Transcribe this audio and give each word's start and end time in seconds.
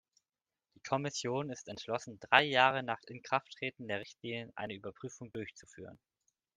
Die 0.73 0.79
Kommission 0.81 1.51
ist 1.51 1.67
entschlossen, 1.67 2.19
drei 2.19 2.43
Jahre 2.43 2.81
nach 2.81 3.03
Inkrafttreten 3.05 3.87
der 3.87 3.99
Richtlinien 3.99 4.51
eine 4.55 4.73
Überprüfung 4.73 5.31
durchzuführen. 5.31 5.99